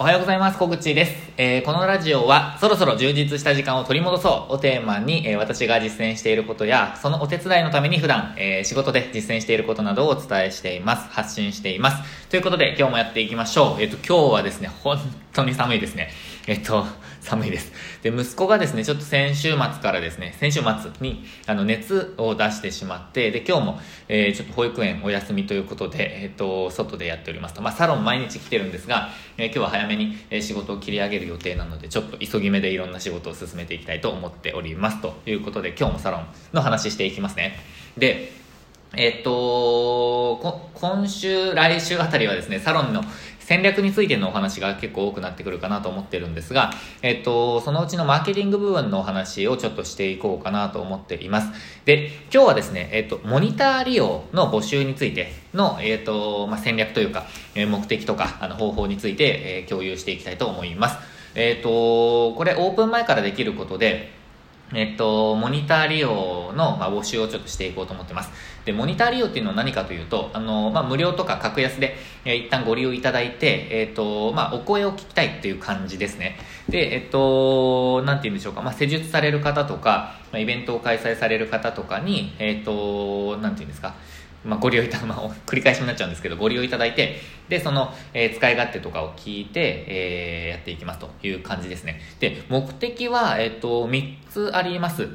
[0.00, 0.56] おはようございます。
[0.56, 1.30] 小口です。
[1.36, 11.06] えーこのラジオは、そろそろ充実した時間を取り戻そうをテーマに、えー私が実践していることや、そのお手伝いのために普段、えー仕事で実践していることなどをお伝えしています。
[11.10, 12.30] 発信しています。
[12.30, 13.82] ということで、今日もやっていきましょう。
[13.82, 14.96] えっ、と、今日はですね、本
[15.34, 16.08] 当に寒いですね。
[16.46, 16.86] えっ、と、
[17.22, 17.72] 寒いです。
[18.02, 27.62] で、息子がですね、ちょっと先週末からですね、先週末に、あの、熱を出してしまって、で、今日も、えーちょっと保育園お休みということで、えっ、と、外でやっておりますと。
[27.62, 35.00] まあ、サロン毎日来てるんですが、えー今日は早めに、え仕事を切り上げる予定なので、ちょっと急ぎ目でいろんな仕事を進めていきたいと思っております。
[35.02, 37.58] ということで、今日もサロンの話していきますね。
[37.98, 38.40] で、
[38.92, 40.40] えっと、
[40.74, 43.04] 今週、来週あたりはですね、サロンの
[43.50, 46.70] 戦略についてのお話が結構多くなってくるかなと思ってるんですが、
[47.02, 51.48] えっと、そのうちのマーケティング部分のお話をちょっとしていこうかなと思っています。
[51.84, 57.24] で、今日はですね、えっと、モニター利用の募集についての、えっと、まあ、戦略というか、
[57.56, 60.98] え目的とか、あの、方法について、え共有していきたいと思います。
[61.34, 64.19] えっと、これオープン前からできることで、
[64.72, 68.30] えっと、モニター利用の、まあ、募集をちょっとしていこうと思ってます。
[68.64, 76.38] で、モニター利用っていうのは何かというと、あの、まあ、無料とか格安で、え一旦ご利用いただいて、えっと、まあ、お声を聞きたいっていう感じですね。
[76.68, 83.94] で、えっと、なんて言うんでしょうか、まあ、施術される方とか、まあ、イベントを開催される方とかに、えっと、なんて言うんですか、
[84.44, 87.16] まあ、ご利用いただ、まあ、繰り返しになっちゃうんですけど、ご利用いただいて、
[87.48, 92.00] で、その、えー使い勝手とかを聞いて、えーやっていきますという感じですね。
[92.20, 95.08] で、目的は、えっ、と、3つあります。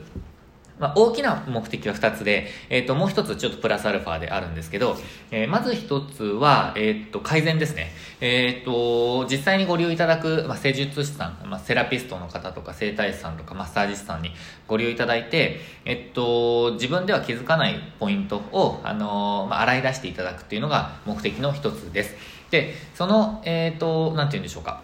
[0.80, 4.98] まあ、大きな目的は2つで、えっ、と、もう1つちょっとプラスアルファであるんですけど、
[5.32, 7.92] えーまず1つは、えっ、と、改善ですね。
[8.20, 14.32] えっ、と、実際にご利用いただく、まあ、施術師さん、まあ、セラピストの方とか、整体師さんとか、マッサージ師さんに
[14.68, 22.16] ご利用いただいて、えっと、自分では気づかないポイントを、あの、まあ、洗い出していただくっていうのが目的の1つです。
[22.52, 24.82] で、その、えっ、と、なんて言うんでしょうか。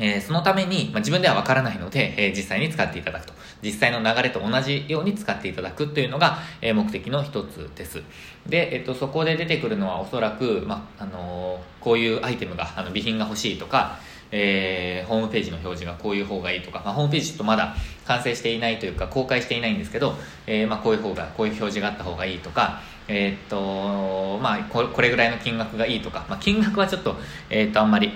[0.00, 3.32] えーそのために、まあ、自分ではわからないので、えー実際に使っていただくと。
[3.62, 8.02] 実際の流れと同じように使っていただくというのが、えー目的の一つです。
[8.48, 13.98] で、えっと、そこで出てくるのはおそらく、まあ、あのこういうアイテムが、あの、備品が欲しいとか、
[14.32, 17.74] えーホームページの表示がこういう方がいいとか、まあ、ホームページちょっとまだ
[18.06, 20.14] 完成していないというか、公開していないんですけど、
[20.46, 27.16] えーまあ、こういう方が、こういう表示があった方がいいとか、えーっと、まあこ、れぐらいの金額がいいとか、まあ、金額はちょっと、
[27.50, 28.12] えっと、あんまり、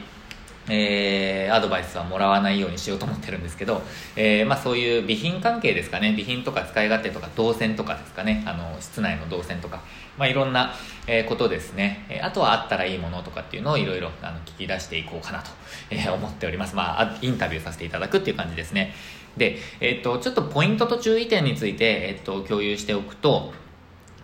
[0.69, 3.83] えーアドバイスはもらわないようにしようと思ってるんですけど、
[4.17, 6.11] えーまあ、そういう備品関係ですかね。
[6.11, 8.43] 備品とか使い勝手とか動線とかですかね。
[8.47, 9.83] あの室内の動線とか、
[10.19, 10.73] まあ、いろんな、
[11.07, 15.51] えことですね、えあとはあったらいいものとかっていうのをいろいろあの聞き出していこうかなと、
[15.91, 18.95] え思っております、まあ、インタビューさせていただくっていう感じですね。
[19.37, 23.53] で、えっとちょっとポイントと注意点について、えっと共有しておくと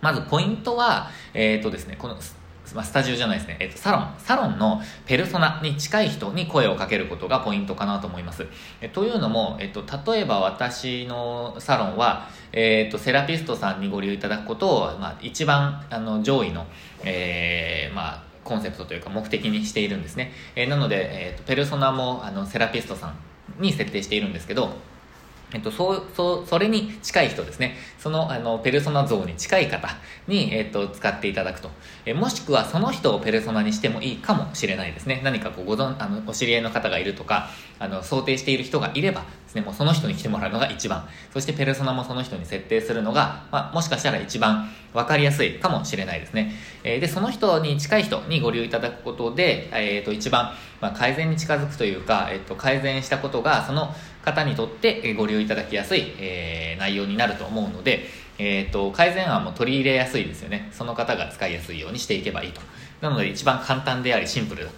[0.01, 2.17] まずポイントは、えっ、とですね、この、
[2.75, 8.45] まあ、スタジオじゃないですね、えっ、と、サロン、サロンのペルソナに近い人に声をかけることがポイントかなと思います。
[8.81, 16.65] えというのも、えっ、と、例えば私のサロンは、えっ、と、セラピストさんにご利用いただくことを、まあ、一番、あの、上位の、
[17.03, 20.31] えーまあ、コンセプトというか目的にしているんですね。
[20.55, 23.15] えーなので、えっ、と、ペルソナも、あの、セラピストさん
[23.61, 24.73] に設定しているんですけど、
[25.53, 27.75] えっと、そう、そう、それに近い人ですね。
[27.99, 29.89] その、あの、ペルソナ像に近い方
[30.27, 31.69] に、えっと、使っていただくと。
[32.05, 35.21] えもしくは、その人をペルソナにしてもいいかもしれないですね。
[35.23, 41.07] 何かこう、ご存、あの、お知り合いの方がいるとか、あの、想定している人がいればですね、もうその人に来てもらうのが一番。
[41.33, 46.53] そして、ペルソナもその人に設定するのが、まあ、もしかしたら一番わかりやすいかもしれないですね。
[46.83, 58.07] えーで、その人に近い人にご利用いただくことで、えっと、一番、まあ、改善に近づくというか、えっと、改善したことが、その方にとってご利用いただきやすい、えー内容になると思うので、
[58.39, 60.69] えっと、改善案も取り入れやすいですよね。
[60.71, 62.61] その方が使いやすいようにしていけばいいと。
[63.01, 64.71] なので、一番簡単であり、シンプルだ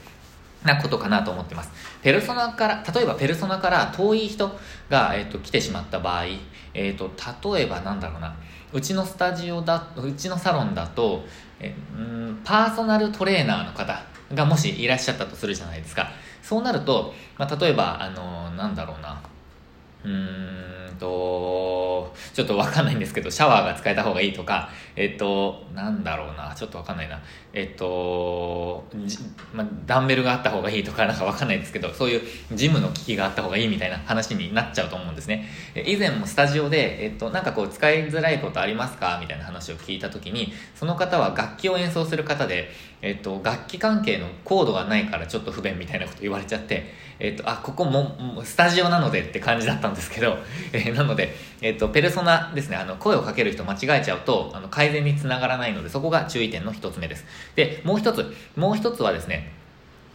[0.63, 1.72] なことかなと思ってます。
[2.01, 4.57] ペルソナから、例えばペルソナから遠い人
[4.90, 6.25] が、えっと来てしまった場合、
[6.74, 7.12] えっと
[7.53, 8.35] 例えばなんだろうな、
[8.72, 11.24] うちのスタジオだ、うちのサロンだと、
[11.59, 14.03] えうんパーソナルトレーナーの方
[14.34, 16.12] がもしいらっしゃったとするじゃないですか。
[16.41, 19.21] そうなると、まあ、例えば、あのなんだろうな、
[20.04, 27.19] うーんと、ちょっとわかんないんですけど、シャワーが使えた方がいいとか、えっと、なんだろうな、ちょっとわかんないな。
[27.51, 28.86] えっと、
[29.54, 35.48] まあ、ダンベルがあった方がいいとかなんかわかんないですけど、そういうジムの機器があった方がいいみたいな話になっちゃうと思うんですね。
[35.86, 39.18] 以前もスタジオで、えっと、なんかこう使いづらいことありますか？
[39.19, 42.69] みたいな話を聞いたときに、その方は楽器を演奏する方で、
[43.01, 46.86] えっと、楽器関係のコードがないからちょっと不便みたいなこと言われちゃって、
[47.19, 50.38] えっと、あ、ここも、スタジオなのでって感じだったんですけど、
[50.72, 57.25] えーなので、えっと、ペルソナですね、あの、声をかける人間違えちゃうと、あの、改善につながらないので、そこが注意点の一つ目です。
[57.56, 59.54] で、もう一つ、もう一つはですね、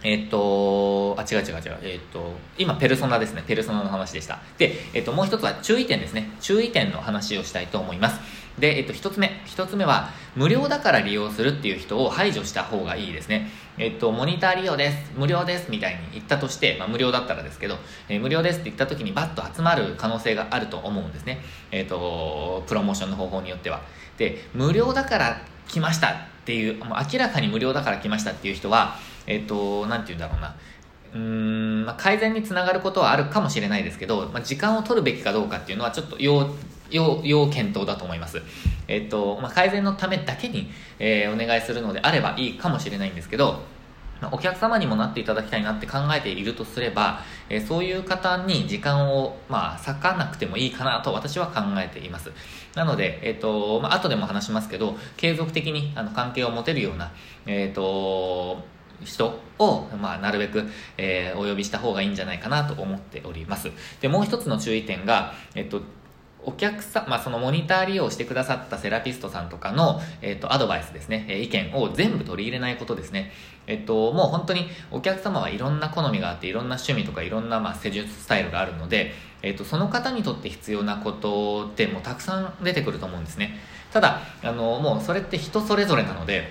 [0.03, 1.79] えっと、あ、違う違う違う。
[1.83, 3.43] えっと、今、ペルソナですね。
[3.47, 4.41] ペルソナの話でした。
[4.59, 6.31] で、えっと、もう一つは注意点ですね。
[6.41, 8.21] 注意点の話をしたいと思います。
[8.59, 9.41] で、えっと、一つ目。
[9.47, 13.51] 一つ目は、無料だから利用するっていう人を排除した方がいいですね。
[13.81, 15.13] えっと、モニター利用です。
[15.17, 15.71] 無料です。
[15.71, 17.77] みたいに言ったとして、まあ、無料だったらですけど、
[18.09, 21.41] えー、無料ですって言った時にバッと集まる可能性があると思うんですね。
[21.71, 23.83] えっと、プロモーションの方法によっては。
[24.17, 26.13] で、無料だから来ましたっ
[26.45, 28.97] ていう、もう明らかに無料だから来ましたっていう人は、
[29.27, 30.57] えっ、と、なんて言うんだろうな。
[31.15, 36.51] うん、まあ、改善につながることはあるかもしれないですけど、まあ、時間を取るべきかどうかっていうのはちょっと要、
[36.90, 38.43] 要、要検討だと思います。
[38.87, 43.62] えっ、と、まあ、改善のためだけに、えー、お願いするのであればいいかもしれないんですけど、
[44.32, 52.32] お客様にもなっていただきたいなって考えているとすれば、えー、そういう方に時間を、まあ、割かなくてもいいかなと私は考えています。
[52.75, 57.12] なので、えっ、ー、と、まあ、後でも話しますけど、継続的にあの関係を持てるような、
[57.46, 58.64] えっ、ー、と、
[59.05, 60.64] 人を、まあ、なるべく、
[60.96, 63.70] えー、お呼びした方がいいんじゃないかなと思っております。
[64.00, 65.82] で、もう一つの注意点が、えっと、
[66.49, 73.33] お客さん、まあ、そのモニター利用してくださったセラピストさんとかの、えっと、アドバイスですね、え意見を全部取り入れないことですね。
[73.67, 79.12] えっと、もう本当にお客様はいろんな好みがあって、いろんな趣味とかいろんな、まあ、施術スタイルがあるので、
[79.43, 83.59] えっと、その方にとって必要なことってもうたくさん出てくると思うんですね。
[83.93, 86.51] ただ、あの、もうそれって人それぞれなので、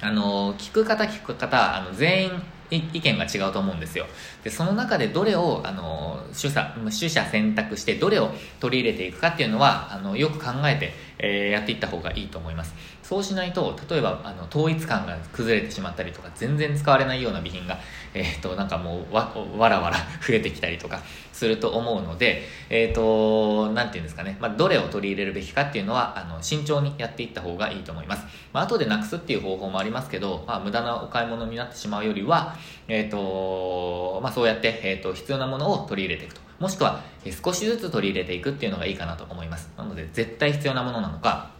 [0.00, 2.42] あの、聞く方聞く方、あの、全員
[2.76, 4.06] 意見が違うと思うんですよ。
[4.44, 8.30] で、その中でどれを、あの、取捨、取捨選択してどれを
[8.60, 12.74] 取り入れていくかっていうのは、あの、よく考えて、えー、やっていった方がいいと思います。
[13.02, 17.78] そうしないと、例えば、あの、統一感が崩れてしまったりとか、全然使われないような備品が、
[18.14, 19.96] えっ、ー、と、なんかもう、わ、らわら
[20.26, 21.00] 増えてきたりとか
[21.32, 28.24] すると思うので、えっ、ー、と、なんていうんですかね、まあ、どれを取り入れるべきかっていうのは、あの、慎重にやっていった方がいいと思います。
[28.52, 32.56] まあ、後でなくすっていう方法もありますけど、まあ、無駄なお買い物になってしまうよりは、
[32.88, 36.41] えっ、ー、と、まあ、そうやって、えっ、と、必要なものを取り入れていくと。
[36.62, 37.02] もしくは、
[37.42, 39.68] 少しずつ取り入れていくっていうのがいいかなと思います。
[39.76, 41.50] なので、絶対必要なものなのか、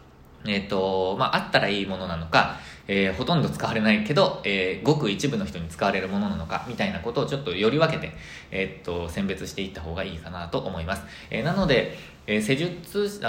[0.47, 2.57] えっ、と、まあ、あったらいいものなのか、
[2.87, 8.13] えー、ほとんど使われないけど、えー、ごく一部の人に使われるものなのかみたいなことをちょっとより分けて、
[8.51, 11.97] えー、と選別していった方がいいかなと思います、え、なので、
[12.27, 13.21] え、施術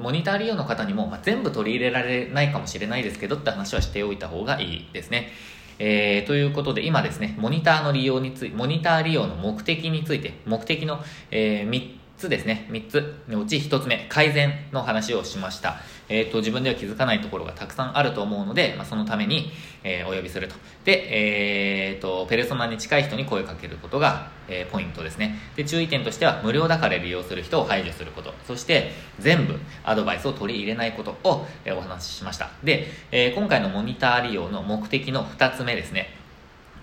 [0.00, 5.30] モニター利用の方にも、まあ、全部取り入れられないかもしれないですけどって話はしておいた方がいいですね
[5.78, 11.00] えー、ということで今ですねモニターの利用についてモニター利用の目的について目的の、
[11.30, 19.50] えー、3つですね3つのうち1つ目改善の話をしましたえっ、ー、と、自分では気づかないところがたくさんあると思うので、まあ、そのために、
[19.82, 20.54] えー、お呼びすると。
[20.84, 25.36] で、えっ、ー、と、ペルソナに近い人に声かけることが、え、ポイントですね。
[25.56, 28.32] で、注意点としては、無料だから利用する人を排除すること。
[28.46, 32.50] そして、全部アドバイスを取り入れないことを、え、お話ししました。
[32.62, 36.14] で、え、今回のモニター利用の目的の2つ目ですね。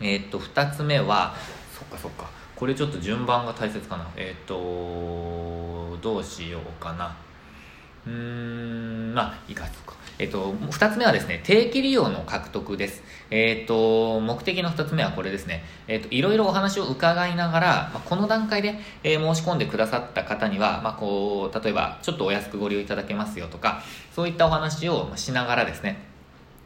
[0.02, 1.36] えっと、2つ目は、
[1.80, 2.43] そっかそっか。
[2.56, 4.08] これちょっと順番が大切かな。
[4.16, 7.16] えっと、どうしようかな。
[8.06, 9.96] うーん、まあ、いか、そうか。
[10.20, 13.04] えっと、二つ目はですね、定期利用の獲得です。
[13.32, 15.64] えっと、目的の二つ目はこれですね。
[15.88, 23.82] えっと、いろいろお話を伺いながら、まあ、この段階で、えー、申し込んでくださった方には、まあ、こう、例えば、ちょっとお安くご利用いただけますよとか、
[24.16, 25.98] そういったお話をしながらですね、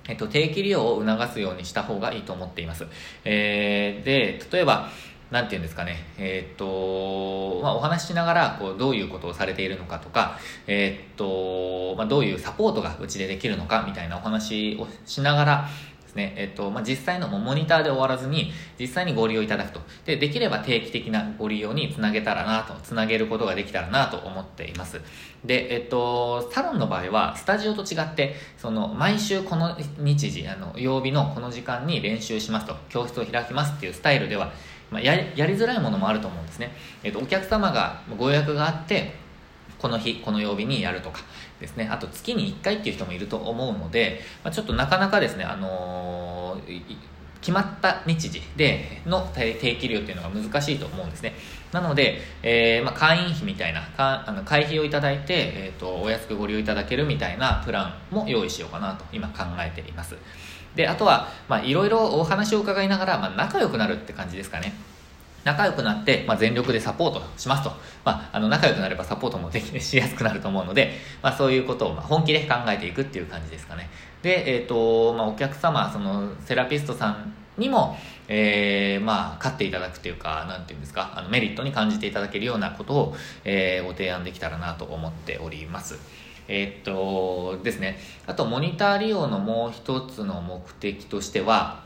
[0.09, 2.85] えっと、定期利用を促すようにした方がいいと思っています。
[3.23, 4.89] えー、で、例えば、
[5.31, 15.69] なんて言うんですかね、えー、っと、まあ、お話ししながら、こう、どういうことをされているのかとか、えー、っと、まあ、どういうサポートがうちでできるのかみたいなお話をしながら
[16.03, 19.81] ですね、え、っと、まあ、実際のモニターで終わらずに、実際にご利用いただくと。
[20.05, 25.01] で、できれば定期的なご利用につなげたらなと、つなげることができたらなと思っています。
[25.43, 34.53] で、えっと、サロンの場合は、スタジオと違って、その、毎週この日時、あの、曜日のこの時間に練習しますと、教室を開きますっていうスタイルでは、
[34.91, 36.71] まあ、ややりづらいものもあると思うんですね、
[37.03, 39.13] えーと、お客様がご予約があって
[39.79, 41.19] この日この曜日にやるとか
[41.59, 41.87] ですね。
[41.91, 46.81] あと月に1回っていう人もいると思うので、まあ、ちょっとなかなかですね、あのー、
[47.41, 51.33] 決まった日時での定期料っていうのが難しいと思うんですね。
[51.71, 60.15] なので、えー、まあ、会員費みたいなかあの会費をいただいて、えーと、お安くご利用いただけるみたいなプランも用意しようかなと今考えています。
[60.75, 64.73] で、あとは、まあ、いろいろお話を伺いながら、まあ、仲良くなるって感じですかね。
[65.43, 67.71] 仲良くなって、まあ、全力でサポートしますと。
[68.03, 73.89] まあ、あの、仲良くなればサポートもでき、しやすくなると思うので、まあ、そういうことを、ま、本気で考えていくっていう感じですかね。
[74.21, 77.97] で、え、ー、と、まあ、お客様、その、セラピストさんにも、
[78.27, 85.97] えー、まあ、勝っていただくというか、なんていうんですか、あの、メリットに感じていただけるようなことを、えー、ご提案できたらなと思っております。
[86.47, 87.97] えー、っとですね。
[88.25, 91.83] あと、モニター利用のもう一つの目的としては、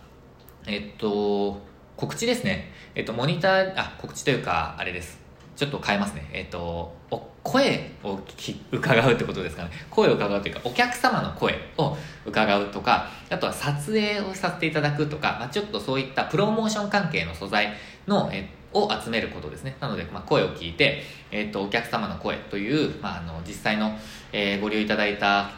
[0.67, 1.59] えっと、
[1.97, 2.71] 告知ですね。
[2.95, 5.19] えっと、モニター、あ、告知というか、あれです。
[5.55, 6.29] ちょっと変えますね。
[6.33, 6.93] えっと、
[7.43, 9.69] 声を聞伺うってことですかね。
[9.89, 17.73] 声を伺うというか、お客様の声を伺うとか、あとは撮影をさせていただくとか、まあ、ちょっとそういったプロモーション関係の素材
[18.07, 19.75] の、えを集めることですね。
[19.79, 23.97] なので、まあ、声を聞いて、えっと、お客様の声という、まあ、あの、実際の、
[24.31, 25.51] えー、ご利用いただいた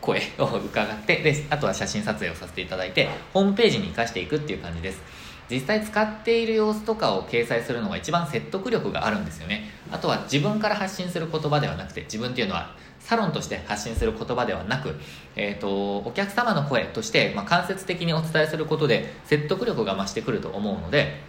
[0.00, 5.02] 声を伺ってであとは写真撮影をさせていただいてホームページに生かしていくっていう感じです
[5.50, 14.96] 実際使っている様子とかを掲載するのが一番説得力があるんですよねあとは自分から発信する言葉ではなくて自分っていうのはサロンとして発信する言葉ではなく、
[15.36, 21.20] えーと、お客様の声として、まあ、間接的にお伝えすることで説得力が増してくると思うので、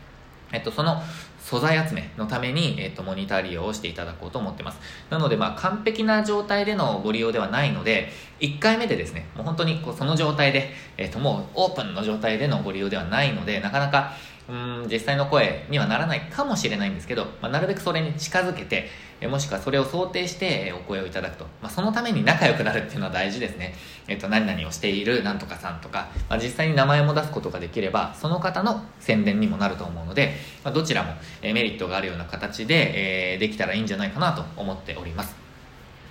[0.51, 1.01] えっと、その
[1.39, 4.79] 素材集めのために、えっと、モニター利用をしていただこうと思ってます。
[5.09, 8.09] なので、まあ、完璧な状態でのご利用ではないので、
[8.41, 14.13] 1回目でですね、もう本当にこうその状態で、えっと、もうオープンの状態でのご利用ではないので、なかなか、
[14.49, 18.87] うん実際の声にはならないかもしれないんですけど、まあ、なるべくそれに近づけて、
[19.19, 23.73] えもしくはそれを想定してお声をいただくと、まあ、そのために仲良くなるっていうのは大事ですね、
[24.07, 35.46] えっと、何々をしているなんとかさんとか、まあ、実際に名前も出すことができればその方の宣伝にもなると思うので、ま、どちらも、メリットがあるような形で、え、できたらいいんじゃないかなと思っております。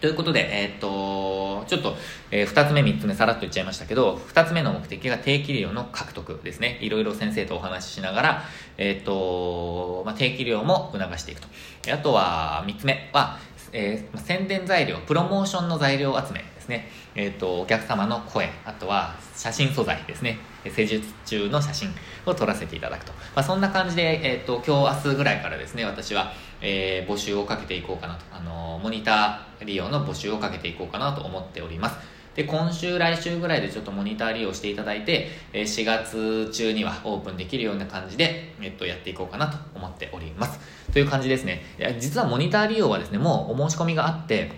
[0.00, 1.96] ということで、えー、っと、ちょっと、
[2.30, 6.78] えー、二つ目、三つ目、さらっと言っちゃいましたけど、二つ目の目的が定期利用の獲得ですね。
[6.82, 8.42] いろいろ先生とお話ししながら、
[8.76, 11.48] えー、っと、まあ、定期利用も促していくと。
[11.92, 13.38] あとは、三つ目は、
[13.72, 16.88] えー、宣伝材料、プロモーションの材料集めですね。
[17.14, 20.38] えっ、と、お客様の声、あとは写真素材ですね。
[20.70, 21.94] 施術中の写真
[22.24, 23.12] を撮らせていただくと。
[23.34, 28.24] まあ、そんな感じで、えっ、ー、と、今日明日ぐらいからですね、私は、えー、募集をかけていこうかなと。
[28.32, 32.16] あの、モニター利用の募集をかけていこうかなと思っております。
[32.36, 40.60] で、今週、来週ぐらいでちょっとモニター利用していただいて、4月中にはオープンできるような感じで、えっと、やっていこうかなと思っております。
[40.92, 41.62] という感じですね。
[41.78, 44.52] いや実はモニター利用はですね、もうお申し込みがあって、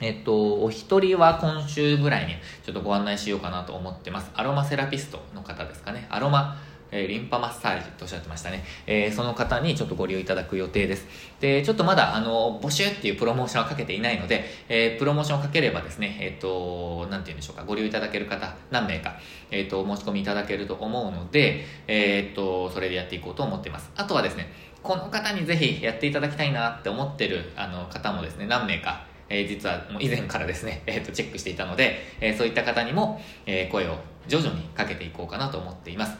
[0.00, 2.34] えっと、お一人は今週ぐらいに
[2.64, 4.30] ちょっとご案内しようかなと思ってます。
[4.34, 6.06] アロマセラピストの方ですかね。
[6.10, 6.56] アロマ、
[6.90, 8.64] えー、リンパマッサージとおっしゃってましたね。
[8.86, 11.06] えー、その方にちょっとご利用いただく予定です。
[11.40, 19.14] で、ちょっとまだ、あの、募集っていうプロモーションはかけていないので、えー、プロモーションをかければですね、えっと、なんて言うんでしょうか、ご利用いただける方、何名か、
[19.52, 23.92] えっと、お申し込みいただけると思うので、えっと、それでやっていこうと思っています。
[23.94, 33.98] あとはですね、この方にぜひやっていただきたいなって思ってるあの方もですね、何名かえー、実はもう以前からですね、 えー、とチェックしていたので、えー、そういった方にも、えー、声を
[34.28, 36.16] 徐々にかけていこうかなと思っています。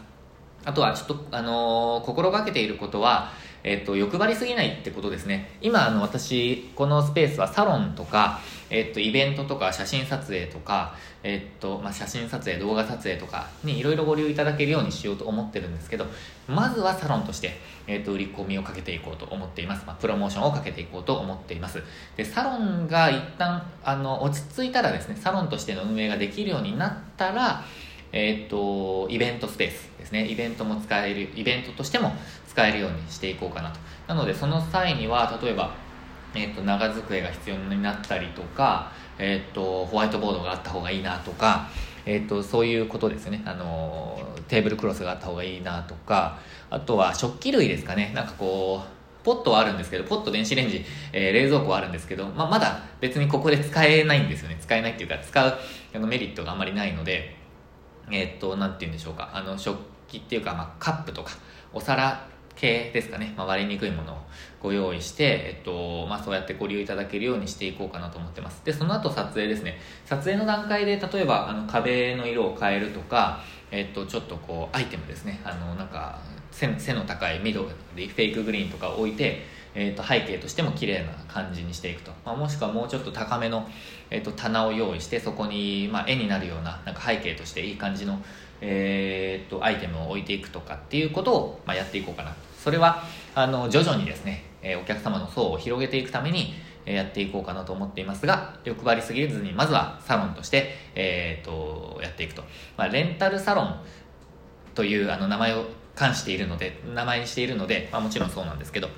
[0.64, 3.30] あとはちょっと、あのー、心がけていることは、
[3.64, 5.56] えっと、欲張りすぎないってことですね。
[5.62, 16.06] 今、あの、私、このスペースはサロンとか、えっと、イベントとか写真撮影とか、えっと、まあ、写真撮影、動画撮影とかにいろいろご利用いただけるようにしようと思ってるんですけど、
[16.47, 19.87] まずはサロンとして、えっと、売り込みをかけていこうと思っています。
[19.87, 21.83] まあ、プロモーションをかけていこうと思っています。
[22.18, 27.64] で、サロンが一旦、あの、落ち着いたらですね、サロンとしての運営ができるようになったら、
[28.12, 30.28] えっと、イベントスペースですね。
[30.28, 32.12] イベントも使える、イベントとしても
[32.54, 33.80] 使えるようにしていこうかなと。
[34.06, 35.75] なので、その際には、例えば、
[36.34, 41.68] えっと、長机が必要になったりとか、えっと、ホワイトボードがあった方がいいなとか、
[42.06, 43.42] えっと、そういうことですね。
[43.44, 46.38] あの、テーブルクロスがあった方がいいなとか、
[46.70, 48.12] あとは食器類ですかね。
[48.14, 54.58] なんかこう、ポットはあるんですけど、ポット、電子レンジ、えー、冷蔵庫はあるんですけど、まあ、まだ別にここで使えないんですよね。
[54.61, 55.58] 使えないっていうか、使う
[55.94, 57.37] あのメリットがあんまりないので、
[58.11, 59.30] えー、っと、なんて言うんでしょうか。
[59.32, 61.32] あの、食器っていうか、まあ、カップとか、
[61.73, 62.26] お皿
[62.64, 64.16] 系ですかね、まあ、割れにくいものを
[64.62, 68.62] ご用意して、えっと、まあ、そうやってご利用いただけるようにしていこうかなと思ってます。
[68.64, 69.78] で、その後撮影ですね。
[70.06, 73.40] 撮影の段階で、例えば、あの、壁の色を変えるとか、
[73.71, 75.40] えっと、ちょっとこう、アイテムですね。
[75.44, 76.18] あの、なんか、
[76.50, 79.42] 背の高い緑、フェイクグリーンとかを置いて、
[79.75, 83.68] えー、と背景としても綺麗な感じにしていくと、まあ、もしくはもうちょっと高めの、
[84.11, 88.23] えー、と棚を用意してそこに、まあ、絵になるようななんか背景としていい感じの、
[88.61, 93.04] えー、とアイテムを置いていくとかっていうことを、まあ、やっていこうかなそれは
[93.35, 96.54] あの徐々にですね、え、お客様の層を広げていくために
[96.87, 102.42] えやっていこうかなと思っていますが欲張りすぎずにまずはサロンとして、えー、とやっていくと、
[102.78, 103.80] まあ、レンタルサロン
[104.75, 108.88] というあの名前を冠しているので名前にしているので、まあ、もちろんそうなんですけど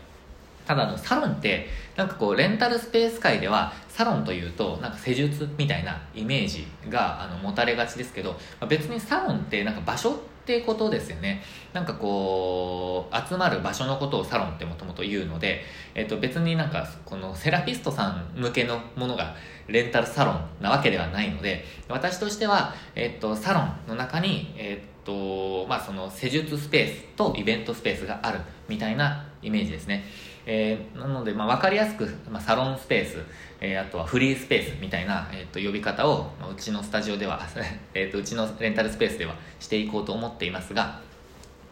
[0.65, 8.37] ただのサロンってなんかこうレンタルスペース界ではサロンというとなんか施術みたいなイメージがあの持たれがちですけど、
[8.69, 15.63] 別にサロンってなんか場所ってことですよねなんかこう集まる場所のことをサロンってもともと言うので、
[15.97, 19.35] えっと、別になんかこのセラピストさん向けのものが
[19.67, 28.39] レンタルサロンなわけではないので私としては、えっと、サロンの中に、えっと、まあその施術スペースとイベントスペースがある
[28.69, 30.05] みたいなイメージですね。
[30.47, 33.19] えー、なので、まあ、分かりやすく、まあ、サロンスペース、
[33.61, 37.41] えー、あとはフリースペースみたいな、えー、と呼び方を、まあ、うちのスタジオでは
[37.95, 41.01] えとうちのレンタルスペースではしていこうと思っていますが、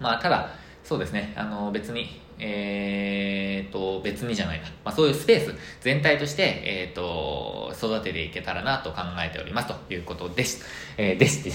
[0.01, 0.51] まあ、ただ
[0.83, 3.54] そうですねあの別にえー、
[4.05, 10.65] 別にじゃないな、まあ、そういうスペース全体として、えーと、育てていけたらなと考えておりますということです。
[10.97, 11.53] えー、ですっ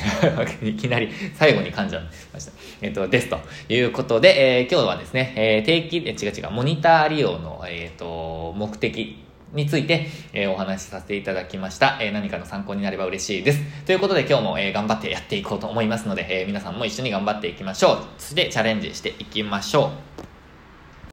[0.60, 2.04] ていきなり最後に噛んじゃい
[2.34, 2.52] ました。
[2.82, 3.40] えっ、ー、と、ですと
[3.70, 13.86] いうことで、えー、今日はですね、えー、定期、え違う違う、モニター利用の、えっ、と、目的について、えー、お話しさせていただきました、えー、何かの参考になれば嬉しいです。
[13.86, 18.00] ということで今日も、えー、頑張ってやっていこうと思いますので、え皆さんも一緒に頑張っていきましょう。
[18.18, 19.92] そしてチャレンジしていきましょ
[20.26, 20.29] う。